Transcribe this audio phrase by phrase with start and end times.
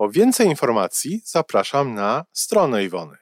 [0.00, 3.16] Po więcej informacji zapraszam na stronę Iwony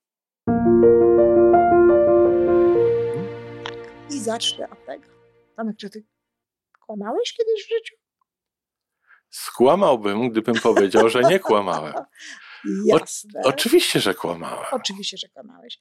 [4.11, 5.09] I zacznę od tego.
[5.57, 6.05] Tomek, czy ty
[6.81, 7.97] kłamałeś kiedyś w życiu?
[9.31, 11.95] Skłamałbym, gdybym powiedział, że nie kłamałem.
[12.87, 13.41] Jasne.
[13.45, 14.67] O, oczywiście, że kłamałem.
[14.73, 15.79] Oczywiście, że kłamałeś.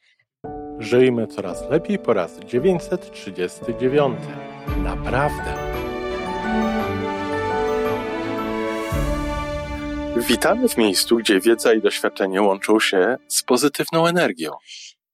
[0.82, 4.18] Żyjmy coraz lepiej po raz 939.
[4.84, 5.54] Naprawdę.
[10.28, 14.52] Witamy w miejscu, gdzie wiedza i doświadczenie łączą się z pozytywną energią.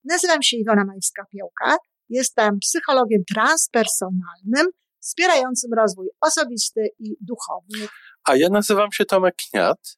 [0.03, 1.75] Nazywam się Iwona Majska-Piołka.
[2.09, 4.67] Jestem psychologiem transpersonalnym,
[4.99, 7.87] wspierającym rozwój osobisty i duchowy.
[8.23, 9.97] A ja nazywam się Tomek Kniat.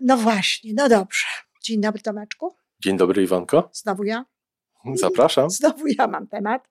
[0.00, 1.26] No właśnie, no dobrze.
[1.62, 2.54] Dzień dobry Tomeczku.
[2.80, 3.70] Dzień dobry Iwanko.
[3.72, 4.24] Znowu ja.
[4.94, 5.50] Zapraszam.
[5.60, 6.68] Znowu ja mam temat.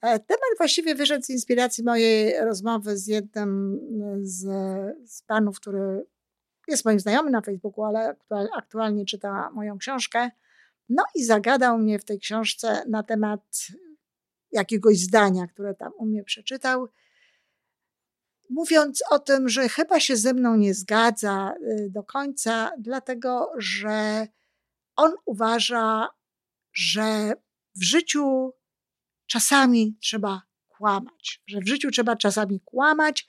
[0.00, 3.80] E, Temat właściwie wyszedł z inspiracji mojej rozmowy z jednym
[4.22, 4.42] z,
[5.10, 6.06] z panów, który
[6.68, 10.30] jest moim znajomym na Facebooku, ale aktual, aktualnie czyta moją książkę.
[10.88, 13.66] No i zagadał mnie w tej książce na temat
[14.52, 16.88] jakiegoś zdania, które tam u mnie przeczytał,
[18.50, 24.26] mówiąc o tym, że chyba się ze mną nie zgadza y, do końca, dlatego że
[24.96, 26.08] on uważa,
[26.72, 27.32] że
[27.76, 28.52] w życiu
[29.26, 33.26] czasami trzeba kłamać, że w życiu trzeba czasami kłamać,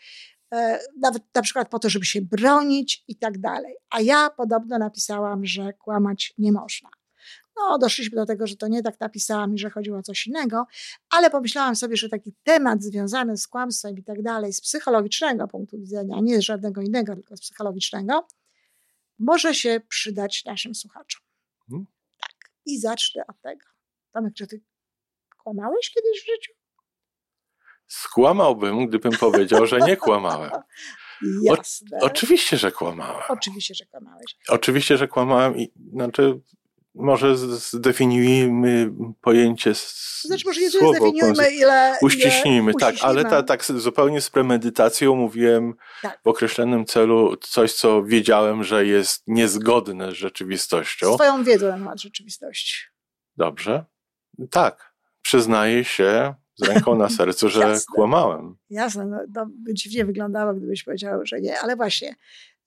[0.53, 3.75] e, nawet na przykład po to, żeby się bronić i tak dalej.
[3.89, 6.89] A ja podobno napisałam, że kłamać nie można.
[7.57, 10.65] No, doszliśmy do tego, że to nie tak napisałam i że chodziło o coś innego,
[11.09, 15.77] ale pomyślałam sobie, że taki temat związany z kłamstwem i tak dalej, z psychologicznego punktu
[15.77, 18.27] widzenia, nie z żadnego innego, tylko z psychologicznego,
[19.19, 21.21] może się przydać naszym słuchaczom.
[21.69, 21.85] Hmm.
[22.21, 22.51] Tak.
[22.65, 23.65] I zacznę od tego.
[24.11, 24.61] Tomek, czy ty
[25.43, 26.53] kłamałeś kiedyś w życiu?
[27.87, 30.51] Skłamałbym, gdybym powiedział, że nie kłamałem.
[31.43, 31.99] Jasne.
[32.01, 33.23] Oczywiście, że kłamałem.
[33.29, 34.37] Oczywiście, że kłamałeś.
[34.47, 36.41] Oczywiście, że kłamałem i znaczy
[36.95, 38.91] może zdefiniujmy
[39.21, 39.73] pojęcie
[40.25, 41.97] znaczy, może nie tyle słowo, zdefiniujmy, ile...
[42.01, 46.19] Uściśnijmy, ile tak, ale ta, tak zupełnie z premedytacją mówiłem Tak.
[46.23, 51.13] w określonym celu coś, co wiedziałem, że jest niezgodne z rzeczywistością.
[51.13, 52.85] Z twoją wiedzą na temat rzeczywistości.
[53.37, 53.85] Dobrze?
[54.51, 57.95] Tak, przyznaję się z ręką na sercu, że Jasne.
[57.95, 58.57] kłamałem.
[58.69, 62.15] Jasne, no, to by dziwnie wyglądało, gdybyś powiedział, że nie, ale właśnie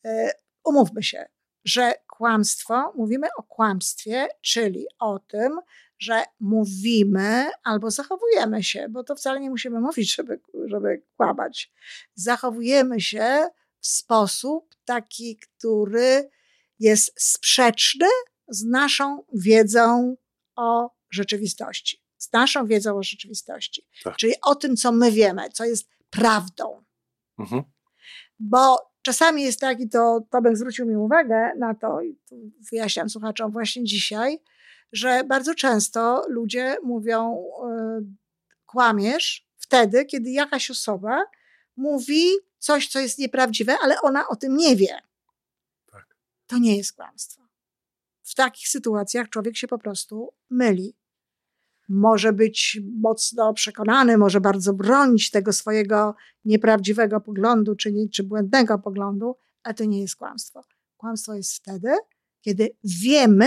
[0.05, 0.31] e,
[0.65, 1.27] umówmy się,
[1.65, 5.61] że kłamstwo, mówimy o kłamstwie, czyli o tym,
[5.99, 11.73] że mówimy albo zachowujemy się, bo to wcale nie musimy mówić, żeby, żeby kłamać.
[12.15, 13.49] Zachowujemy się
[13.81, 16.31] w sposób taki, który
[16.79, 18.07] jest sprzeczny
[18.49, 20.17] z naszą wiedzą
[20.57, 22.03] o rzeczywistości.
[22.19, 23.87] Z naszą wiedzą o rzeczywistości.
[24.05, 24.17] Tak.
[24.17, 26.85] Czyli o tym, co my wiemy, co jest prawdą.
[27.39, 27.63] Mhm.
[28.39, 33.11] Bo czasami jest tak, i to Tomek zwrócił mi uwagę na to, i tu wyjaśniam
[33.11, 34.39] słuchaczom właśnie dzisiaj,
[34.93, 37.45] że bardzo często ludzie mówią,
[38.01, 38.05] y,
[38.67, 41.25] kłamiesz wtedy, kiedy jakaś osoba
[41.77, 42.25] mówi
[42.59, 45.01] coś, co jest nieprawdziwe, ale ona o tym nie wie.
[45.93, 46.17] Tak.
[46.47, 47.43] To nie jest kłamstwo.
[48.23, 50.97] W takich sytuacjach człowiek się po prostu myli.
[51.89, 56.15] Może być mocno przekonany, może bardzo bronić tego swojego
[56.45, 60.61] nieprawdziwego poglądu czy, nie- czy błędnego poglądu, ale to nie jest kłamstwo.
[60.97, 61.93] Kłamstwo jest wtedy,
[62.41, 63.47] kiedy wiemy,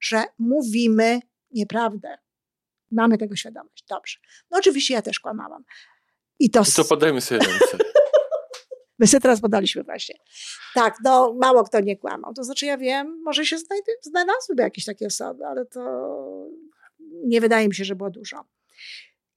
[0.00, 2.18] że mówimy nieprawdę.
[2.90, 3.84] Mamy tego świadomość.
[3.88, 4.18] Dobrze.
[4.50, 5.64] No oczywiście ja też kłamałam.
[6.38, 7.78] I to, I to podajmy sobie ręce.
[8.98, 10.14] My sobie teraz podaliśmy właśnie.
[10.74, 12.34] Tak, no mało kto nie kłamał.
[12.34, 15.80] To znaczy ja wiem, może się znajdy, znalazłyby jakieś takie osoby, ale to
[17.26, 18.44] nie wydaje mi się, że było dużo.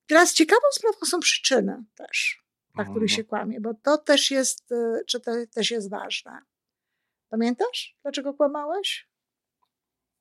[0.08, 2.44] Teraz ciekawą sprawą są przyczyny też,
[2.76, 6.40] dla których się kłamie, bo to też jest, y, czy to też jest ważne.
[7.30, 9.08] Pamiętasz, dlaczego kłamałeś?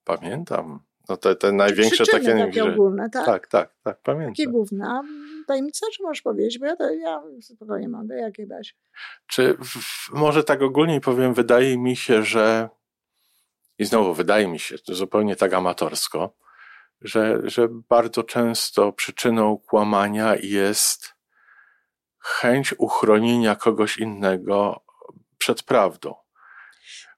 [0.04, 0.80] Pamiętam.
[1.08, 2.72] No te, te największe takie, takie że...
[2.72, 3.26] ogólne, tak?
[3.26, 4.34] Tak, tak, tak, pamiętam.
[4.34, 5.02] Takie główne.
[5.46, 6.58] Tajemnica, czy możesz powiedzieć?
[6.58, 8.76] Bo ja, to, ja spokojnie mam, jakiej weź.
[9.26, 12.68] Czy w, może tak ogólnie powiem, wydaje mi się, że
[13.78, 16.36] i znowu wydaje mi się, to zupełnie tak amatorsko,
[17.00, 21.14] że, że bardzo często przyczyną kłamania jest
[22.18, 24.84] chęć uchronienia kogoś innego
[25.38, 26.14] przed prawdą.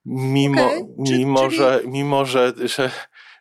[0.05, 0.83] Mimo, okay.
[0.99, 1.57] mimo, czyli...
[1.57, 2.91] że, mimo że, że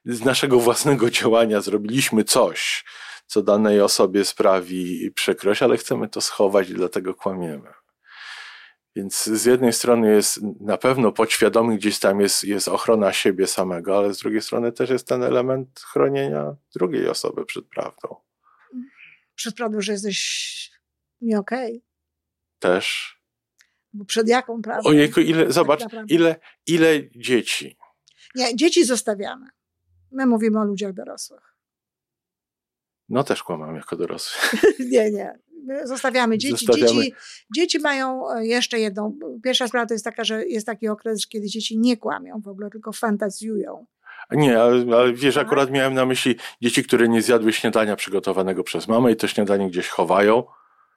[0.06, 2.86] z naszego własnego działania zrobiliśmy coś,
[3.26, 7.79] co danej osobie sprawi przykrość, ale chcemy to schować i dlatego kłamiemy.
[9.00, 13.98] Więc z jednej strony jest na pewno podświadomy gdzieś tam jest, jest ochrona siebie samego,
[13.98, 18.16] ale z drugiej strony też jest ten element chronienia drugiej osoby przed prawdą.
[19.36, 20.72] Przed prawdą, że jesteś
[21.22, 21.70] nie okej.
[21.70, 21.82] Okay.
[22.60, 23.18] Też.
[23.94, 24.90] Bo przed jaką prawdą?
[24.90, 26.36] Ojejku, ile, tak zobacz, ile,
[26.66, 27.78] ile dzieci.
[28.36, 29.48] Nie, dzieci zostawiamy.
[30.12, 31.56] My mówimy o ludziach dorosłych.
[33.10, 34.60] No też kłamam jako dorosły.
[34.92, 35.40] nie, nie.
[35.64, 36.66] My zostawiamy dzieci.
[36.66, 37.04] Zostawiamy.
[37.04, 37.16] Dzieci,
[37.56, 39.18] dzieci mają e, jeszcze jedną.
[39.44, 42.70] Pierwsza sprawa to jest taka, że jest taki okres, kiedy dzieci nie kłamią w ogóle,
[42.70, 43.86] tylko fantazjują.
[44.32, 45.48] Nie, ale, ale wiesz, tak?
[45.48, 49.70] akurat miałem na myśli dzieci, które nie zjadły śniadania przygotowanego przez mamę i to śniadanie
[49.70, 50.44] gdzieś chowają.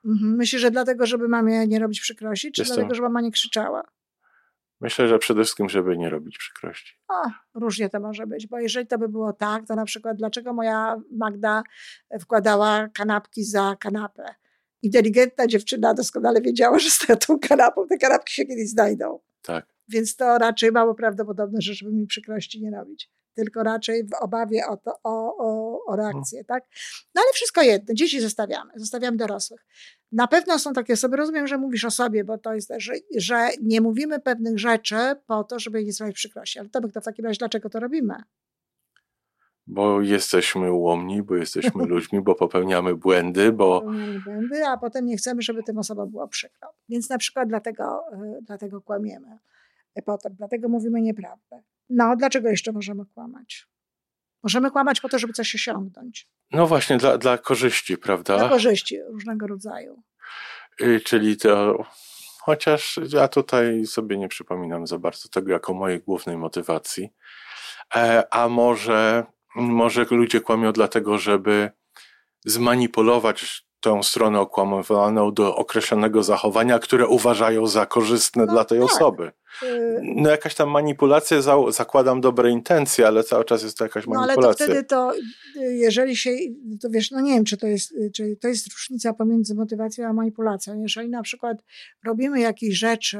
[0.05, 0.37] Mhm.
[0.37, 2.77] Myślisz, że dlatego, żeby mamie nie robić przykrości, czy Jestem...
[2.77, 3.83] dlatego, żeby mama nie krzyczała?
[4.81, 6.99] Myślę, że przede wszystkim, żeby nie robić przykrości.
[7.09, 7.23] O,
[7.55, 10.97] różnie to może być, bo jeżeli to by było tak, to na przykład dlaczego moja
[11.13, 11.63] Magda
[12.21, 14.35] wkładała kanapki za kanapę?
[14.83, 19.21] Inteligentna dziewczyna doskonale wiedziała, że z tą kanapą te kanapki się kiedyś znajdą.
[19.43, 19.67] Tak.
[19.89, 24.67] Więc to raczej mało prawdopodobne, że żeby mi przykrości nie robić tylko raczej w obawie
[24.67, 26.45] o, to, o, o, o reakcję, no.
[26.55, 26.65] tak?
[27.15, 29.67] No ale wszystko jedno, dzieci zostawiamy, zostawiamy dorosłych.
[30.13, 33.49] Na pewno są takie osoby, rozumiem, że mówisz o sobie, bo to jest że, że
[33.63, 34.97] nie mówimy pewnych rzeczy
[35.27, 36.59] po to, żeby nie sprawić przykrości.
[36.59, 38.15] Ale to to w takim razie dlaczego to robimy?
[39.73, 43.81] Bo jesteśmy ułomni, bo jesteśmy ludźmi, bo popełniamy błędy, bo...
[43.81, 46.69] Popełniamy błędy, a potem nie chcemy, żeby tym osobom było przykro.
[46.89, 49.39] Więc na przykład dlatego, e, dlatego kłamiemy.
[49.95, 51.63] E, potem, dlatego mówimy nieprawdę.
[51.91, 53.67] No, dlaczego jeszcze możemy kłamać?
[54.43, 56.29] Możemy kłamać po to, żeby coś osiągnąć.
[56.51, 58.39] No właśnie, dla, dla korzyści, prawda?
[58.39, 60.03] Dla korzyści różnego rodzaju.
[60.81, 61.85] Y, czyli to,
[62.41, 67.13] chociaż ja tutaj sobie nie przypominam za bardzo tego jako mojej głównej motywacji.
[67.95, 71.71] E, a może, może ludzie kłamią dlatego, żeby
[72.45, 78.93] zmanipulować tą stronę okłamowaną do określonego zachowania, które uważają za korzystne no, dla tej tak.
[78.93, 79.33] osoby.
[79.63, 81.39] Y, no jakaś tam manipulacja,
[81.69, 84.43] zakładam dobre intencje, ale cały czas jest to jakaś manipulacja.
[84.43, 85.15] No ale to wtedy to,
[85.63, 86.31] y, jeżeli się,
[86.83, 90.09] to wiesz, no nie wiem, czy to jest, y, czy to jest różnica pomiędzy motywacją
[90.09, 90.83] a manipulacją.
[90.83, 91.59] Jeżeli na przykład
[92.05, 93.19] robimy jakieś rzeczy,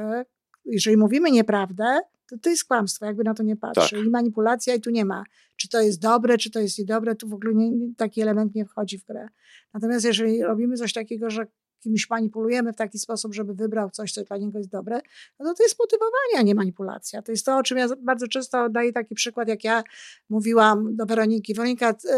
[0.65, 1.99] jeżeli mówimy nieprawdę,
[2.33, 3.95] to to jest kłamstwo, jakby na to nie patrzy.
[3.95, 4.05] Tak.
[4.05, 5.23] I manipulacja i tu nie ma,
[5.55, 8.65] czy to jest dobre, czy to jest niedobre, tu w ogóle nie, taki element nie
[8.65, 9.27] wchodzi w grę.
[9.73, 11.47] Natomiast jeżeli robimy coś takiego, że
[11.79, 14.99] kimś manipulujemy w taki sposób, żeby wybrał coś, co dla niego jest dobre,
[15.39, 17.21] no to to jest motywowanie, a nie manipulacja.
[17.21, 19.83] To jest to, o czym ja bardzo często daję taki przykład, jak ja
[20.29, 21.53] mówiłam do Weroniki.
[21.53, 22.11] Weronika, yy,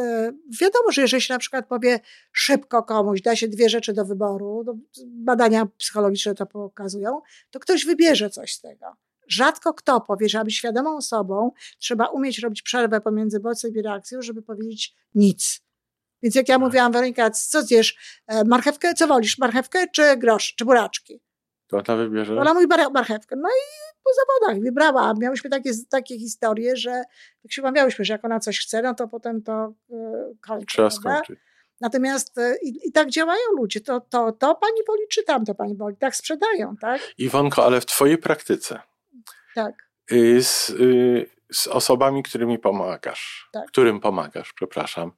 [0.61, 1.99] wiadomo, że jeżeli się na przykład powie
[2.31, 4.65] szybko komuś, da się dwie rzeczy do wyboru,
[5.05, 8.85] badania psychologiczne to pokazują, to ktoś wybierze coś z tego.
[9.27, 14.21] Rzadko kto powie, że aby świadomą osobą trzeba umieć robić przerwę pomiędzy bodźcem i reakcją,
[14.21, 15.65] żeby powiedzieć nic.
[16.23, 16.61] Więc jak ja tak.
[16.61, 18.21] mówiłam, Weronika, co zjesz?
[18.27, 18.93] E, marchewkę?
[18.93, 19.37] Co wolisz?
[19.37, 20.53] Marchewkę czy grosz?
[20.57, 21.21] Czy buraczki?
[21.67, 22.39] To ona wybierze?
[22.39, 23.35] Ona mówi marchewkę.
[23.35, 25.13] No i po zawodach wybrała.
[25.19, 26.91] Miałyśmy takie, takie historie, że
[27.43, 29.97] jak się umawiałyśmy, że jak ona coś chce, no to potem to yy,
[30.41, 30.65] kończy.
[30.65, 31.39] Trzeba skończyć.
[31.81, 33.81] Natomiast e, i, i, tak działają ludzie.
[33.81, 35.97] To, to, to pani woli, czy tamto pani woli.
[35.97, 37.01] Tak sprzedają, tak?
[37.17, 38.79] Iwonko, ale w twojej praktyce
[39.55, 39.89] tak.
[40.11, 43.67] Y, z, y, z osobami, którymi pomagasz, tak.
[43.67, 45.11] którym pomagasz, przepraszam,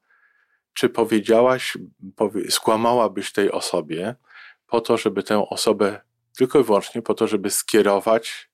[0.73, 1.77] czy powiedziałaś,
[2.15, 4.15] powie, skłamałabyś tej osobie
[4.67, 6.01] po to, żeby tę osobę
[6.37, 8.49] tylko i wyłącznie po to, żeby skierować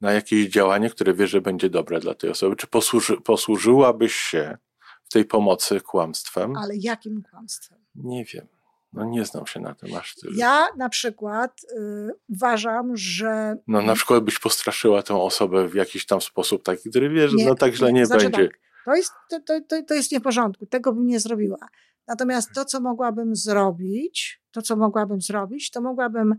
[0.00, 2.56] na jakieś działanie, które wiesz, że będzie dobre dla tej osoby?
[2.56, 4.58] Czy posłuży, posłużyłabyś się
[5.04, 6.56] w tej pomocy kłamstwem?
[6.56, 7.78] Ale jakim kłamstwem?
[7.94, 8.46] Nie wiem.
[8.92, 10.32] No nie znam się na tym aż tyle.
[10.36, 13.56] Ja na przykład y, uważam, że...
[13.66, 17.36] No na przykład byś postraszyła tę osobę w jakiś tam sposób taki, który wie, że
[17.36, 18.48] nie, no tak źle nie, nie znaczy będzie.
[18.48, 21.68] Tak, to, jest, to, to, to jest nie w porządku, tego bym nie zrobiła.
[22.06, 26.34] Natomiast to, co mogłabym zrobić, to, co mogłabym zrobić, to mogłabym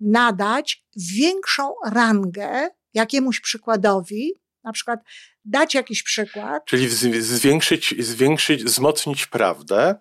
[0.00, 0.84] nadać
[1.16, 4.32] większą rangę jakiemuś przykładowi,
[4.64, 5.00] Na przykład
[5.44, 6.64] dać jakiś przykład.
[6.64, 6.88] Czyli
[7.20, 9.94] zwiększyć, zwiększyć, wzmocnić prawdę.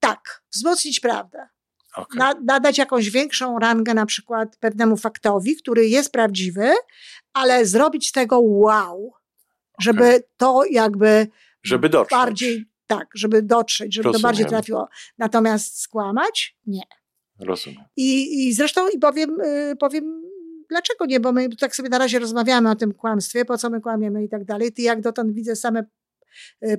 [0.00, 1.48] Tak, wzmocnić prawdę.
[1.96, 2.18] Okay.
[2.18, 6.72] Na, nadać jakąś większą rangę na przykład pewnemu faktowi, który jest prawdziwy,
[7.32, 9.12] ale zrobić z tego wow,
[9.80, 10.22] żeby okay.
[10.36, 11.28] to jakby
[11.62, 12.18] żeby dotrzeć.
[12.18, 14.22] bardziej, tak, żeby dotrzeć, żeby Rozumiem.
[14.22, 14.88] to bardziej trafiło.
[15.18, 16.56] Natomiast skłamać?
[16.66, 16.82] Nie.
[17.40, 17.84] Rozumiem.
[17.96, 20.22] I, i zresztą i powiem, yy, powiem
[20.68, 23.80] dlaczego nie, bo my tak sobie na razie rozmawiamy o tym kłamstwie, po co my
[23.80, 24.72] kłamiemy i tak dalej.
[24.72, 25.84] Ty jak dotąd widzę same y,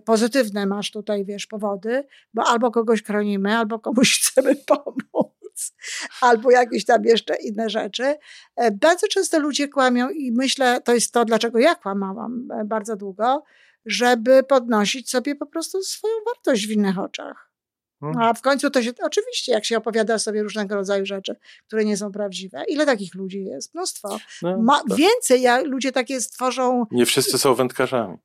[0.06, 5.74] pozytywne masz tutaj, wiesz, powody, bo albo kogoś chronimy, albo komuś chcemy pomóc,
[6.22, 8.16] albo jakieś tam jeszcze inne rzeczy.
[8.56, 12.96] E, bardzo często ludzie kłamią i myślę, to jest to, dlaczego ja kłamałam e, bardzo
[12.96, 13.44] długo,
[13.86, 17.47] żeby podnosić sobie po prostu swoją wartość w innych oczach.
[18.00, 18.22] Hmm.
[18.22, 21.36] A w końcu to się, oczywiście, jak się opowiada sobie różnego rodzaju rzeczy,
[21.68, 22.64] które nie są prawdziwe.
[22.68, 23.76] Ile takich ludzi jest?
[23.76, 24.20] Mnóstwo.
[24.42, 24.98] No, Ma, tak.
[24.98, 26.86] Więcej ja, ludzie takie stworzą.
[26.92, 28.18] Nie wszyscy są wędkarzami.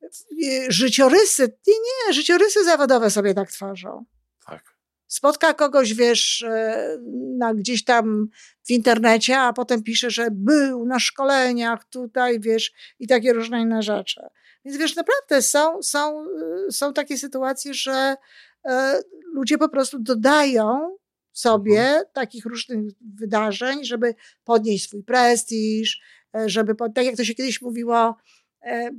[0.69, 4.05] Życiorysy, nie, nie, życiorysy zawodowe sobie tak tworzą.
[4.45, 4.73] Tak.
[5.07, 6.97] Spotka kogoś, wiesz, e,
[7.37, 8.27] na, gdzieś tam
[8.63, 13.81] w internecie, a potem pisze, że był na szkoleniach tutaj, wiesz, i takie różne inne
[13.81, 14.21] rzeczy.
[14.65, 16.25] Więc wiesz, naprawdę są, są,
[16.67, 18.15] e, są takie sytuacje, że
[19.33, 20.97] ludzie po prostu dodają
[21.33, 22.05] sobie mhm.
[22.13, 22.79] takich różnych
[23.15, 26.01] wydarzeń, żeby podnieść swój prestiż,
[26.35, 28.17] e, żeby, tak jak to się kiedyś mówiło,
[28.61, 28.89] e,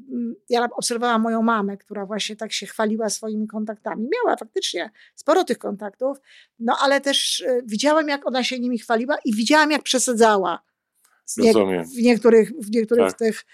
[0.48, 4.08] ja obserwowałam moją mamę, która właśnie tak się chwaliła swoimi kontaktami.
[4.14, 6.18] Miała faktycznie sporo tych kontaktów,
[6.58, 10.62] no ale też widziałam, jak ona się nimi chwaliła i widziałam, jak przesadzała.
[11.84, 13.18] w niektórych, w niektórych tak.
[13.18, 13.44] tych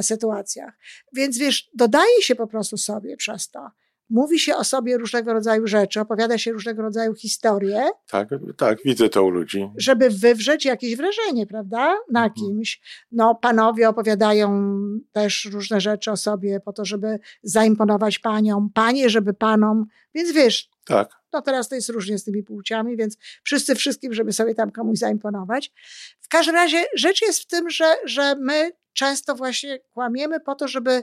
[0.00, 0.78] sytuacjach.
[1.12, 3.70] Więc wiesz, dodaje się po prostu sobie przez to
[4.12, 7.88] mówi się o sobie różnego rodzaju rzeczy, opowiada się różnego rodzaju historie.
[8.10, 9.70] Tak, tak, widzę to u ludzi.
[9.76, 12.32] Żeby wywrzeć jakieś wrażenie, prawda, na mhm.
[12.34, 12.80] kimś.
[13.12, 14.76] No, panowie opowiadają
[15.12, 20.70] też różne rzeczy o sobie po to, żeby zaimponować paniom, panie, żeby panom, więc wiesz.
[20.84, 21.10] Tak.
[21.32, 24.98] No teraz to jest różnie z tymi płciami, więc wszyscy wszystkim, żeby sobie tam komuś
[24.98, 25.72] zaimponować.
[26.20, 30.68] W każdym razie rzecz jest w tym, że, że my często właśnie kłamiemy po to,
[30.68, 31.02] żeby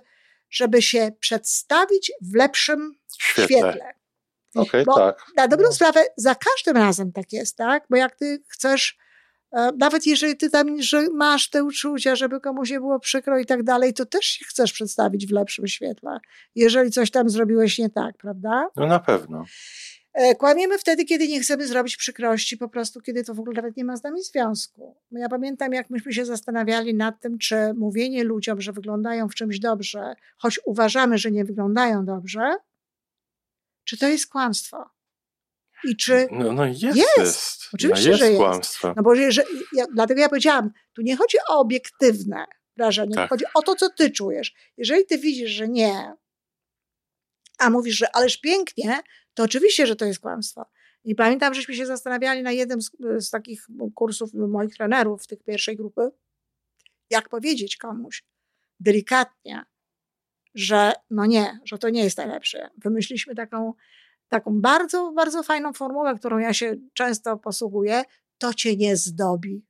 [0.49, 3.45] żeby się przedstawić w lepszym świetle.
[3.47, 3.93] świetle.
[4.55, 5.25] Okay, Bo tak.
[5.37, 5.73] Na dobrą no.
[5.73, 7.83] sprawę za każdym razem tak jest, tak?
[7.89, 8.97] Bo jak ty chcesz,
[9.51, 13.45] e, nawet jeżeli ty tam że masz te uczucia, żeby komuś nie było przykro i
[13.45, 16.19] tak dalej, to też się chcesz przedstawić w lepszym świetle,
[16.55, 18.67] jeżeli coś tam zrobiłeś nie tak, prawda?
[18.75, 19.45] No na pewno.
[20.13, 23.77] E, kłamiemy wtedy, kiedy nie chcemy zrobić przykrości, po prostu kiedy to w ogóle nawet
[23.77, 24.95] nie ma z nami związku.
[25.11, 29.59] Ja pamiętam, jak myśmy się zastanawiali nad tym, czy mówienie ludziom, że wyglądają w czymś
[29.59, 32.55] dobrze, choć uważamy, że nie wyglądają dobrze,
[33.89, 34.89] czy to jest kłamstwo.
[35.83, 36.27] I czy.
[36.31, 37.17] No, no jest.
[37.17, 37.61] jest.
[37.73, 38.37] Oczywiście, no jest że jest.
[38.37, 38.93] Kłamstwo.
[38.97, 39.43] No bo że,
[39.73, 42.45] ja, dlatego ja powiedziałam, tu nie chodzi o obiektywne
[42.77, 43.29] wrażenie, tak.
[43.29, 44.53] chodzi o to, co ty czujesz.
[44.77, 46.13] Jeżeli ty widzisz, że nie,
[47.57, 48.99] a mówisz, że ależ pięknie,
[49.33, 50.65] to oczywiście, że to jest kłamstwo.
[51.03, 55.43] I pamiętam, żeśmy się zastanawiali na jednym z, z takich kursów moich trenerów w tych
[55.43, 56.11] pierwszej grupy,
[57.09, 58.23] jak powiedzieć komuś
[58.79, 59.65] delikatnie,
[60.55, 62.69] że no nie, że to nie jest najlepsze.
[62.77, 63.73] Wymyśliliśmy taką,
[64.27, 68.03] taką bardzo, bardzo fajną formułę, którą ja się często posługuję.
[68.37, 69.65] To cię nie zdobi.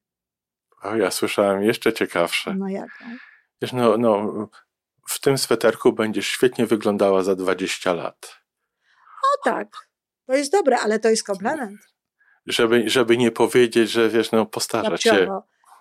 [0.81, 2.55] O, ja słyszałem jeszcze ciekawsze.
[2.55, 3.05] No jaką?
[3.61, 4.49] Wiesz, no, no,
[5.07, 8.39] w tym sweterku będziesz świetnie wyglądała za 20 lat.
[9.23, 9.67] O tak,
[10.25, 11.81] to jest dobre, ale to jest komplement.
[12.45, 15.27] Żeby, żeby nie powiedzieć, że wiesz, no postarzać się.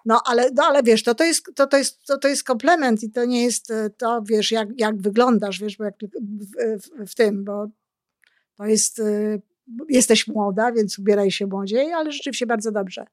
[0.05, 3.02] No ale, no, ale wiesz, to, to, jest, to, to, jest, to, to jest komplement
[3.02, 7.14] i to nie jest e, to, wiesz, jak, jak wyglądasz, wiesz, bo jak w, w,
[7.14, 7.69] tym, bo
[8.57, 9.38] to jest, e,
[9.88, 13.07] jesteś młoda, więc ubieraj się młodziej, ale rzeczywiście bardzo dobrze.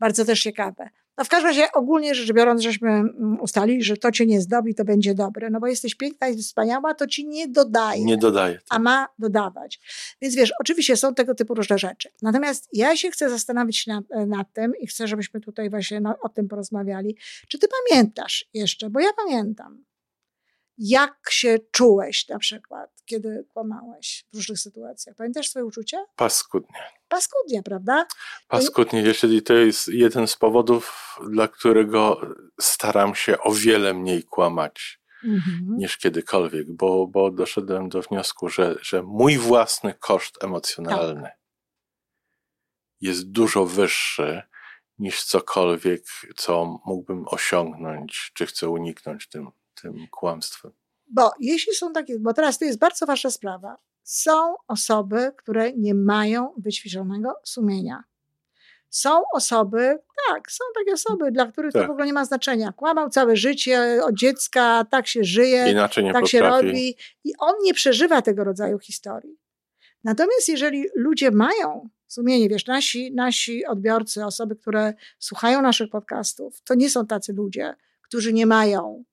[0.00, 0.90] Bardzo też ciekawe.
[1.20, 4.74] No w każdym razie ogólnie rzecz biorąc, żeśmy mm, ustalili, że to cię nie zdobi,
[4.74, 5.50] to będzie dobre.
[5.50, 8.04] No bo jesteś piękna i wspaniała, to ci nie dodaje.
[8.04, 8.54] Nie dodaje.
[8.54, 8.64] Tak.
[8.68, 9.80] A ma dodawać.
[10.22, 12.08] Więc wiesz, oczywiście są tego typu różne rzeczy.
[12.22, 16.28] Natomiast ja się chcę zastanowić nad, nad tym i chcę, żebyśmy tutaj właśnie no, o
[16.28, 17.16] tym porozmawiali.
[17.48, 19.84] Czy ty pamiętasz jeszcze, bo ja pamiętam,
[20.80, 25.16] jak się czułeś na przykład, kiedy kłamałeś w różnych sytuacjach?
[25.16, 25.98] Pamiętasz swoje uczucia?
[26.16, 26.82] Paskudnie.
[27.08, 28.06] Paskudnie, prawda?
[28.48, 32.20] Paskudnie, jeśli to jest jeden z powodów, dla którego
[32.60, 35.76] staram się o wiele mniej kłamać mhm.
[35.76, 41.38] niż kiedykolwiek, bo, bo doszedłem do wniosku, że, że mój własny koszt emocjonalny tak.
[43.00, 44.42] jest dużo wyższy
[44.98, 46.04] niż cokolwiek,
[46.36, 49.50] co mógłbym osiągnąć, czy chcę uniknąć tym
[49.82, 50.72] tym kłamstwem.
[51.06, 55.94] Bo jeśli są takie, bo teraz to jest bardzo ważna sprawa, są osoby, które nie
[55.94, 58.04] mają wyćwiczonego sumienia.
[58.90, 61.82] Są osoby, tak, są takie osoby, dla których Tak.
[61.82, 62.72] to w ogóle nie ma znaczenia.
[62.72, 66.66] Kłamał całe życie, od dziecka, tak się żyje, Inaczej nie tak się potrafi.
[66.66, 69.38] robi i on nie przeżywa tego rodzaju historii.
[70.04, 76.74] Natomiast jeżeli ludzie mają sumienie, wiesz, nasi, nasi odbiorcy, osoby, które słuchają naszych podcastów, to
[76.74, 79.04] nie są tacy ludzie, którzy nie mają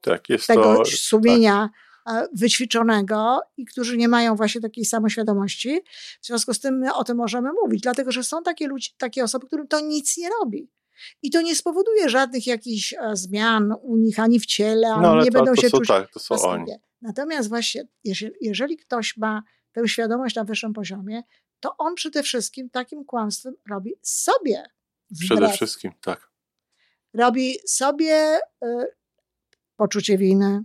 [0.00, 0.84] Tak, jest tego to.
[0.84, 1.70] sumienia
[2.10, 5.80] e, wyćwiczonego i którzy nie mają właśnie takiej samoświadomości.
[6.20, 9.24] W związku z tym my o tym możemy mówić, dlatego że są takie, ludzi, takie
[9.24, 10.70] osoby, którym to nic nie robi.
[11.22, 15.22] I to nie spowoduje żadnych jakichś e, zmian u nich ani w ciele, ani No
[15.22, 16.72] nie to, będą to się są czuć tak, to są oni.
[17.02, 19.42] Natomiast właśnie, jeżeli, jeżeli ktoś ma
[19.72, 21.22] tę świadomość na wyższym poziomie,
[21.60, 24.64] to on przede wszystkim takim kłamstwem robi sobie.
[25.20, 25.56] Przede wbrew.
[25.56, 26.33] wszystkim, tak.
[27.14, 28.68] Robi sobie y,
[29.76, 30.64] poczucie winy.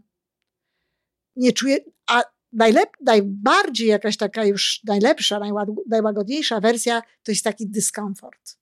[1.36, 1.78] Nie czuje,
[2.08, 8.58] a najlep, najbardziej jakaś taka już najlepsza, najład, najłagodniejsza wersja to jest taki dyskomfort.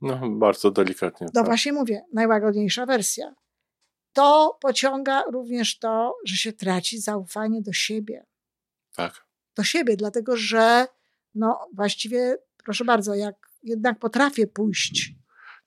[0.00, 1.26] No, bardzo delikatnie.
[1.26, 1.44] No tak.
[1.44, 3.34] właśnie mówię, najłagodniejsza wersja.
[4.12, 8.26] To pociąga również to, że się traci zaufanie do siebie.
[8.96, 9.26] tak.
[9.56, 10.86] Do siebie, dlatego że
[11.34, 15.14] no właściwie, proszę bardzo, jak jednak potrafię pójść.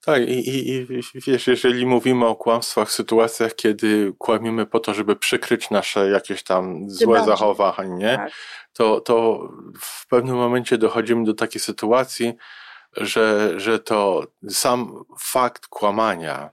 [0.06, 0.86] Tak, i, i, i
[1.28, 6.90] wiesz, jeżeli mówimy o kłamstwach, sytuacjach, kiedy kłamiemy po to, żeby przykryć nasze jakieś tam
[6.90, 7.38] złe bardziej.
[7.38, 8.32] zachowanie, Tak.
[8.74, 9.48] to, to
[9.80, 12.34] w pewnym momencie dochodzimy do takiej sytuacji,
[12.98, 16.50] że, że to sam fakt kłamania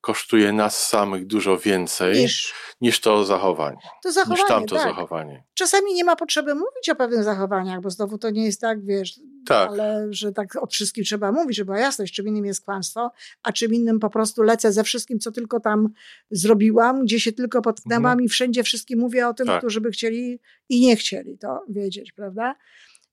[0.00, 4.40] kosztuje nas samych dużo więcej niż, Niż to zachowanie, to zachowanie.
[4.40, 4.84] niż tamto tak.
[4.84, 5.44] zachowanie.
[5.54, 9.20] Czasami nie ma potrzeby mówić o pewnych zachowaniach, bo znowu to nie jest tak, wiesz,
[9.46, 9.68] Tak.
[9.68, 13.10] ale że tak o wszystkim trzeba mówić, żeby była jasność, czym innym jest kłamstwo,
[13.42, 15.88] a czym innym po prostu lecę ze wszystkim, co tylko tam
[16.30, 19.58] zrobiłam, gdzie się tylko potknęłam i wszędzie wszystkim mówię o tym, Tak.
[19.58, 22.54] którzy by chcieli i nie chcieli to wiedzieć, prawda?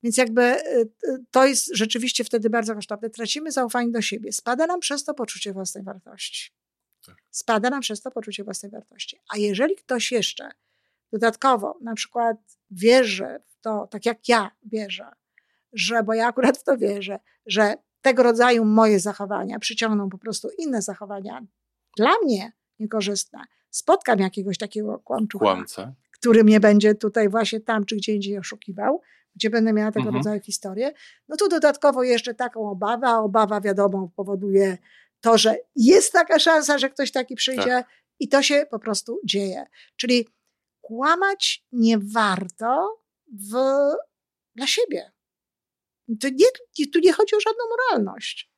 [0.04, 3.10] Więc jakby y, y, to jest rzeczywiście wtedy bardzo kosztowne.
[3.10, 4.32] Tracimy zaufanie do siebie.
[4.32, 6.52] Spada nam przez to poczucie własnej wartości.
[7.06, 7.16] Tak.
[7.32, 9.20] Spada nam przez to poczucie własnej wartości.
[9.34, 10.50] A jeżeli ktoś jeszcze
[11.12, 12.38] dodatkowo na przykład
[12.72, 15.06] wierzy w to, tak jak ja wierzę,
[15.74, 20.50] że, bo ja akurat w to wierzę, że tego rodzaju moje zachowania przyciągną po prostu
[20.58, 21.42] inne zachowania
[21.98, 23.40] dla mnie niekorzystne.
[23.70, 25.94] Spotkam jakiegoś takiego kłamczucha, Kłamca.
[26.12, 29.02] który mnie będzie tutaj właśnie tam czy gdzie indziej oszukiwał,
[29.36, 30.16] gdzie będę miała tego Mhm.
[30.16, 30.92] rodzaju historię,
[31.28, 34.78] no to dodatkowo jeszcze taką obawę, a obawa wiadomo powoduje
[35.22, 37.88] to, że jest taka szansa, że ktoś taki przyjdzie Tak.
[38.20, 39.66] i to się po prostu dzieje.
[39.96, 40.28] Czyli
[40.82, 43.00] kłamać nie warto
[43.52, 43.54] w,
[44.56, 45.12] dla siebie.
[46.22, 48.52] To nie, tu nie chodzi o żadną moralność.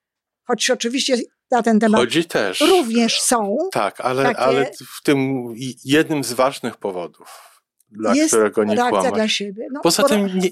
[0.48, 1.18] Choć oczywiście
[1.52, 2.60] na ten temat Chodzi też.
[2.62, 3.58] również są.
[3.72, 5.46] Tak, ale, takie- ale w tym
[5.86, 9.14] jednym z ważnych powodów, dla jest którego nie kłamać.
[9.14, 9.68] dla siebie.
[9.72, 10.50] No, Poza tym nie,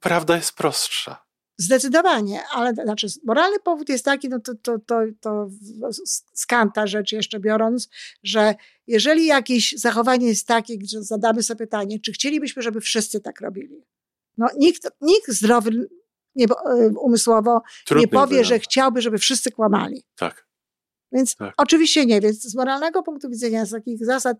[0.00, 1.26] prawda jest prostsza.
[1.58, 5.48] Zdecydowanie, ale znaczy moralny powód jest taki, no to, to, to, to
[5.90, 7.88] z- z kanta rzecz jeszcze biorąc,
[8.22, 8.54] że
[8.86, 13.84] jeżeli jakieś zachowanie jest takie, że zadamy sobie pytanie, czy chcielibyśmy, żeby wszyscy tak robili?
[14.38, 15.88] No nikt, nikt zdrowy
[16.36, 16.46] nie,
[17.00, 18.46] umysłowo Trudny nie powie, wybór.
[18.46, 20.04] że chciałby, żeby wszyscy kłamali.
[20.16, 20.46] Tak.
[21.12, 21.54] Więc Tak.
[21.56, 24.36] oczywiście nie, więc z moralnego punktu widzenia, z takich zasad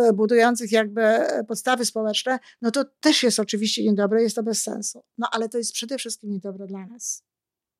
[0.00, 4.62] e, budujących jakby e, podstawy społeczne, no to też jest oczywiście niedobre, jest to bez
[4.62, 5.04] sensu.
[5.18, 7.24] No ale to jest przede wszystkim niedobre dla nas,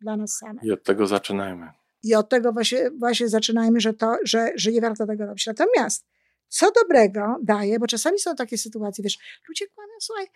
[0.01, 0.65] dla nas samych.
[0.65, 1.71] I od tego zaczynajmy.
[2.03, 5.47] I od tego właśnie, właśnie zaczynajmy, że, to, że, że nie warto tego robić.
[5.47, 6.07] Natomiast
[6.49, 10.27] co dobrego daje, bo czasami są takie sytuacje, wiesz, ludzie kłamią, słuchaj,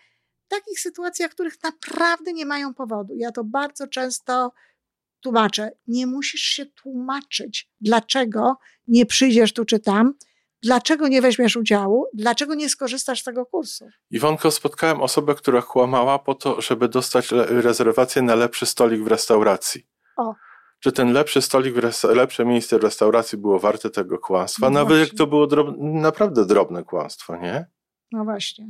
[0.47, 3.13] takich sytuacjach, w których naprawdę nie mają powodu.
[3.15, 4.51] Ja to bardzo często
[5.21, 5.71] tłumaczę.
[5.87, 8.57] Nie musisz się tłumaczyć, dlaczego
[8.87, 10.13] nie przyjdziesz tu czy tam,
[10.63, 13.87] dlaczego nie weźmiesz udziału, dlaczego nie skorzystasz z tego kursu.
[14.11, 19.87] Iwonko, spotkałem osobę, która kłamała po to, żeby dostać rezerwację na lepszy stolik w restauracji.
[20.17, 20.35] O.
[20.79, 24.69] Czy ten lepszy stolik, lepsze miejsce w restauracji było warte tego kłamstwa?
[24.69, 27.65] No Nawet jak to było drob- naprawdę drobne kłamstwo, nie?
[28.11, 28.67] No właśnie.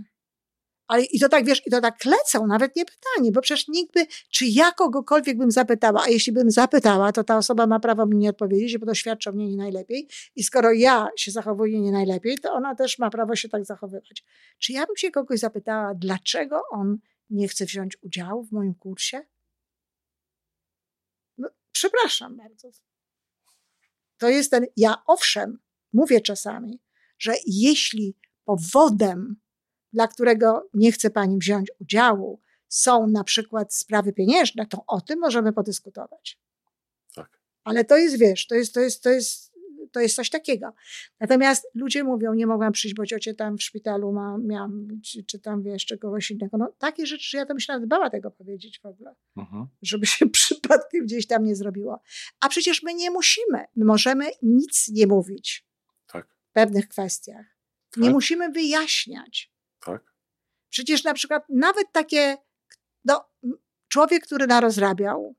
[0.88, 3.93] Ale i to tak, wiesz, i to tak lecą, nawet nie pytanie, bo przecież nikt
[3.93, 8.06] by, czy ja kogokolwiek bym zapytała, a jeśli bym zapytała, to ta osoba ma prawo
[8.06, 10.08] mi nie odpowiedzieć, bo to świadczy o mnie nie najlepiej.
[10.36, 14.23] I skoro ja się zachowuję nie najlepiej, to ona też ma prawo się tak zachowywać.
[14.60, 16.97] Czy ja bym się kogoś zapytała, dlaczego on
[17.30, 19.21] nie chce wziąć udziału w moim kursie?
[21.38, 22.69] No, przepraszam bardzo.
[24.17, 25.60] To jest ten, ja owszem,
[25.93, 26.80] mówię czasami,
[27.19, 29.36] że jeśli powodem
[29.93, 35.19] dla którego nie chce pani wziąć udziału, są na przykład sprawy pieniężne, to o tym
[35.19, 36.39] możemy podyskutować.
[37.15, 37.41] Tak.
[37.63, 39.54] Ale to jest, wiesz, to jest, to jest, to jest,
[39.91, 40.73] to jest coś takiego.
[41.19, 45.39] Natomiast ludzie mówią, nie mogłam przyjść, bo ciocie tam w szpitalu ma, miałam, czy, czy
[45.39, 46.58] tam wiesz, czy kogoś innego.
[46.58, 49.15] No takie rzeczy, że ja to bym się nawet bała tego powiedzieć w ogóle.
[49.38, 49.67] Mhm.
[49.82, 52.02] Żeby się przypadkiem gdzieś tam nie zrobiło.
[52.39, 53.65] A przecież my nie musimy.
[53.76, 55.65] My możemy nic nie mówić.
[56.08, 56.28] Tak.
[56.28, 57.45] W pewnych kwestiach.
[57.91, 58.04] Tak.
[58.04, 59.57] Nie musimy wyjaśniać.
[60.67, 60.71] Tak.
[60.71, 62.38] Przecież na przykład nawet takie,
[63.06, 63.30] no,
[63.88, 65.36] człowiek, który narozrabiał,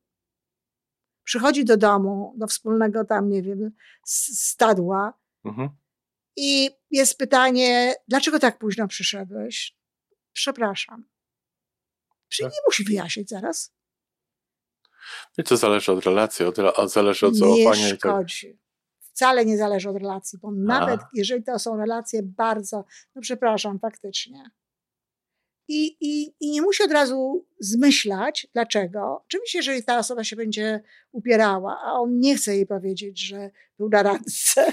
[1.25, 3.71] przychodzi do domu, do wspólnego tam, nie wiem,
[4.05, 5.69] stadła mhm.
[6.37, 9.77] i jest pytanie, dlaczego tak późno przyszedłeś?
[10.33, 11.05] Przepraszam.
[12.29, 12.53] Czy tak.
[12.53, 13.75] nie musi wyjaśnić zaraz?
[15.39, 17.89] I to zależy od relacji, od, od zależy od zaufania.
[17.89, 18.59] Nie szkodzi.
[19.01, 24.51] Wcale nie zależy od relacji, bo nawet jeżeli to są relacje bardzo, no przepraszam, faktycznie,
[25.69, 29.23] i, i, I nie musi od razu zmyślać, dlaczego.
[29.27, 33.89] Oczywiście, jeżeli ta osoba się będzie upierała, a on nie chce jej powiedzieć, że był
[33.89, 34.73] na randce.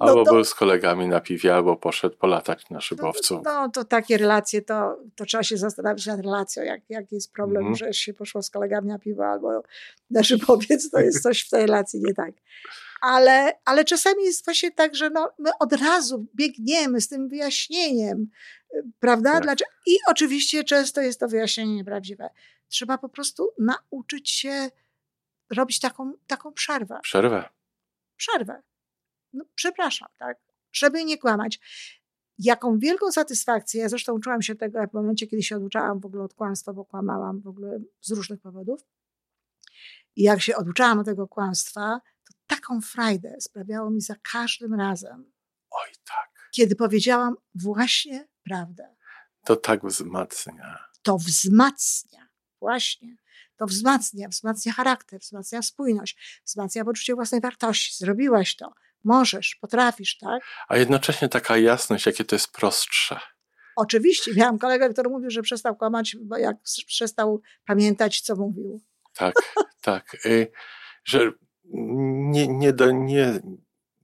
[0.00, 3.34] No albo to, był z kolegami na piwie, albo poszedł polatać na szybowcu.
[3.34, 6.62] No, no to takie relacje, to, to trzeba się zastanowić nad relacją.
[6.62, 7.74] Jak, jak jest problem, mm.
[7.74, 9.62] że się poszło z kolegami na piwo albo
[10.10, 12.34] na szybowiec, to jest coś w tej relacji nie tak.
[13.00, 18.26] Ale, ale czasami jest właśnie tak, że no, my od razu biegniemy z tym wyjaśnieniem,
[19.00, 19.32] Prawda?
[19.32, 19.42] Tak.
[19.42, 19.70] Dlaczego?
[19.86, 22.30] I oczywiście często jest to wyjaśnienie nieprawdziwe.
[22.68, 24.70] Trzeba po prostu nauczyć się
[25.50, 26.98] robić taką, taką przerwę.
[27.02, 27.48] Przerwę.
[28.16, 28.62] Przerwę.
[29.32, 30.38] No, przepraszam, tak?
[30.72, 31.60] Żeby nie kłamać.
[32.38, 36.24] Jaką wielką satysfakcję, ja zresztą uczyłam się tego w momencie, kiedy się oduczałam w ogóle
[36.24, 38.80] od kłamstwa, bo kłamałam w ogóle z różnych powodów.
[40.16, 45.32] I jak się oduczałam od tego kłamstwa, to taką frajdę sprawiało mi za każdym razem.
[45.70, 46.50] Oj, tak.
[46.52, 48.94] Kiedy powiedziałam właśnie prawdę.
[49.44, 50.78] To tak wzmacnia.
[51.02, 52.28] To wzmacnia,
[52.60, 53.16] właśnie.
[53.56, 57.96] To wzmacnia, wzmacnia charakter, wzmacnia spójność, wzmacnia poczucie własnej wartości.
[57.96, 58.74] Zrobiłaś to,
[59.04, 60.42] możesz, potrafisz, tak?
[60.68, 63.20] A jednocześnie taka jasność, jakie to jest prostsze.
[63.76, 64.34] Oczywiście.
[64.34, 68.80] Miałam kolegę, który mówił, że przestał kłamać, bo jak przestał pamiętać, co mówił.
[69.14, 69.34] Tak,
[69.80, 70.26] tak.
[70.26, 70.52] Y,
[71.04, 71.32] że
[71.64, 73.40] nie, nie, do, nie,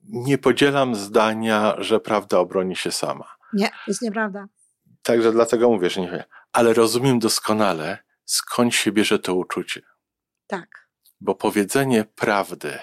[0.02, 3.35] nie podzielam zdania, że prawda obroni się sama.
[3.56, 4.46] Nie, jest nieprawda.
[5.02, 6.22] Także dlatego mówię, że nie wiem.
[6.52, 9.82] Ale rozumiem doskonale, skąd się bierze to uczucie.
[10.46, 10.88] Tak.
[11.20, 12.78] Bo powiedzenie prawdy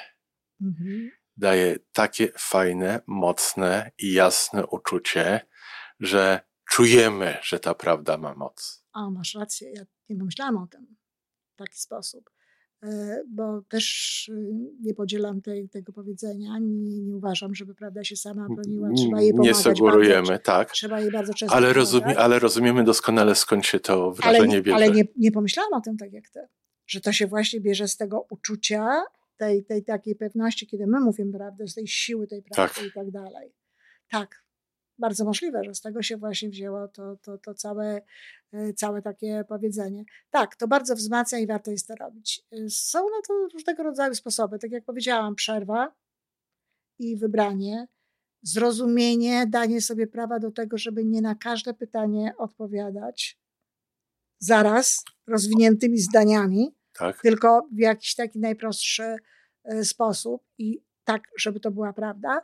[0.61, 1.11] mhm.
[1.37, 5.47] daje takie fajne, mocne i jasne uczucie,
[5.99, 8.85] że czujemy, że ta prawda ma moc.
[8.93, 9.71] O, masz rację.
[9.75, 10.95] Ja nie myślałam o tym
[11.53, 12.29] w taki sposób.
[12.83, 16.59] E, bo też y, nie podzielam tej, tego powiedzenia.
[16.59, 18.89] Nie, nie, uważam, żeby prawda się sama broniła.
[18.97, 19.57] Trzeba jej pomagać.
[19.57, 20.71] Nie sugerujemy, bardzo, tak.
[20.71, 24.61] Trzeba jej bardzo często ale, rozumie, ale rozumiemy doskonale, skąd się to wrażenie ale nie,
[24.61, 24.75] bierze.
[24.75, 26.39] Ale nie, nie pomyślałam o tym tak jak ty.
[26.87, 29.03] Że to się właśnie bierze z tego uczucia,
[29.37, 32.85] tej, tej takiej pewności, kiedy my mówimy prawdę, z tej siły tej prawdy tak.
[32.85, 33.53] i tak dalej.
[34.09, 34.42] Tak,
[35.03, 38.01] bardzo możliwe, że z tego się właśnie wzięło to, to, to całe,
[38.53, 40.03] e, całe takie powiedzenie.
[40.29, 42.43] Tak, to bardzo wzmacnia i warto jest to robić.
[42.51, 44.59] E, są na to różnego rodzaju sposoby.
[44.59, 45.91] Tak jak powiedziałam, przerwa
[46.99, 47.87] i wybranie,
[48.41, 53.39] zrozumienie, danie sobie prawa do tego, żeby nie na każde pytanie odpowiadać
[54.39, 57.21] zaraz, rozwiniętymi zdaniami, tak.
[57.21, 59.15] tylko w jakiś taki najprostszy
[59.63, 62.41] e, sposób i tak, żeby to była prawda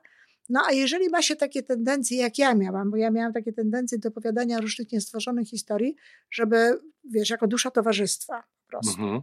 [0.50, 4.00] no a jeżeli ma się takie tendencje, jak ja miałam, bo ja miałam takie tendencje
[4.00, 5.96] do opowiadania różnych niestworzonych historii,
[6.32, 9.02] żeby, wiesz, jako dusza towarzystwa po prostu.
[9.02, 9.22] Mhm.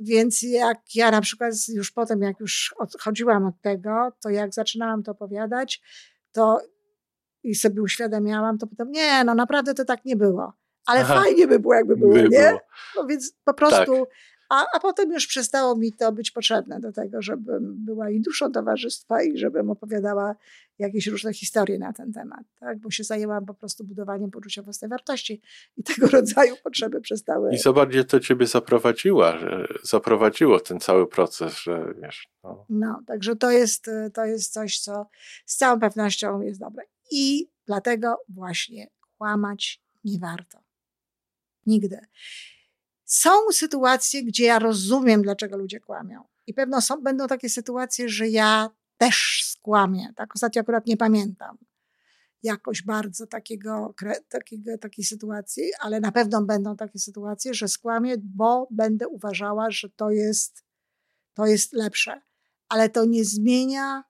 [0.00, 5.02] Więc jak ja na przykład już potem, jak już odchodziłam od tego, to jak zaczynałam
[5.02, 5.82] to opowiadać,
[6.32, 6.60] to
[7.42, 10.52] i sobie uświadamiałam, to potem, nie, no naprawdę to tak nie było.
[10.86, 11.22] Ale Aha.
[11.22, 12.28] fajnie by było, jakby było, by nie?
[12.28, 12.60] Było.
[12.96, 14.14] No więc po prostu tak.
[14.48, 18.52] A, a potem już przestało mi to być potrzebne do tego, żebym była i duszą
[18.52, 20.34] towarzystwa i żebym opowiadała
[20.78, 22.78] jakieś różne historie na ten temat, tak?
[22.78, 25.40] bo się zajęłam po prostu budowaniem poczucia własnej wartości
[25.76, 27.54] i tego rodzaju potrzeby przestały.
[27.54, 29.38] I co bardziej to ciebie zaprowadziła,
[29.82, 32.28] zaprowadziło ten cały proces, że wiesz.
[32.44, 35.06] No, no także to jest, to jest coś, co
[35.46, 36.84] z całą pewnością jest dobre.
[37.10, 38.86] I dlatego właśnie
[39.18, 40.58] kłamać nie warto.
[41.66, 41.98] Nigdy.
[43.06, 46.24] Są sytuacje, gdzie ja rozumiem, dlaczego ludzie kłamią.
[46.46, 50.12] I pewno są, będą takie sytuacje, że ja też skłamię.
[50.16, 51.58] Tak, ostatnio akurat nie pamiętam
[52.42, 53.94] jakoś bardzo takiego,
[54.28, 59.88] takiego, takiej sytuacji, ale na pewno będą takie sytuacje, że skłamię, bo będę uważała, że
[59.90, 60.64] to jest,
[61.34, 62.22] to jest lepsze.
[62.68, 64.04] Ale to nie zmienia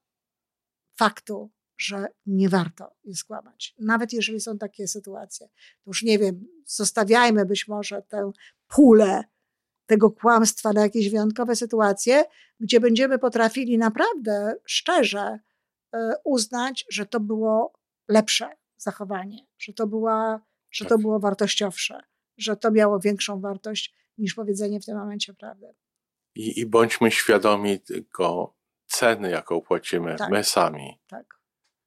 [0.98, 3.74] faktu, że nie warto jest skłamać.
[3.78, 5.48] Nawet jeżeli są takie sytuacje.
[5.48, 8.32] To już nie wiem, zostawiajmy być może tę
[8.68, 9.24] pulę
[9.86, 12.24] tego kłamstwa na jakieś wyjątkowe sytuacje,
[12.60, 15.38] gdzie będziemy potrafili naprawdę szczerze
[15.94, 17.72] e, uznać, że to było
[18.08, 21.00] lepsze zachowanie, że to, była, że to Tak.
[21.00, 22.00] było wartościowsze,
[22.36, 25.74] że to miało większą wartość niż powiedzenie w tym momencie prawdy.
[26.34, 28.54] I, I bądźmy świadomi tego
[28.86, 30.30] ceny, jaką płacimy Tak.
[30.30, 31.00] my sami.
[31.06, 31.35] Tak.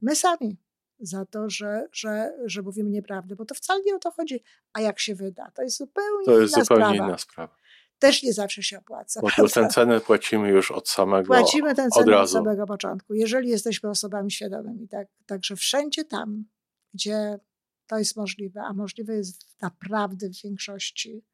[0.02, 0.58] My sami
[1.00, 4.82] za to, że, że, że mówimy nieprawdę, bo to wcale nie o to chodzi, a
[4.82, 5.52] jak się wyda.
[5.52, 7.06] To jest zupełnie To jest inna zupełnie sprawa.
[7.08, 7.56] inna sprawa.
[8.00, 9.22] Też nie zawsze się opłaca.
[9.22, 12.34] Bo, tę cenę płacimy już od samego Płacimy tę od cenę od razu.
[12.34, 14.88] samego początku, jeżeli jesteśmy osobami świadomymi.
[14.88, 16.46] Tak, także wszędzie tam,
[16.94, 17.40] gdzie
[17.88, 21.26] to jest możliwe, a możliwe jest naprawdę w większości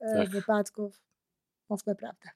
[0.00, 0.30] e, Tak.
[0.30, 1.00] wypadków,
[1.68, 2.28] mówmy prawdę.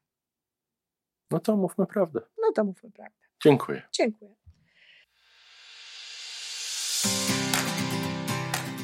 [1.30, 2.20] No to mówmy prawdę.
[2.42, 3.18] No to mówmy prawdę.
[3.44, 3.82] Dziękuję.
[3.92, 4.34] Dziękuję.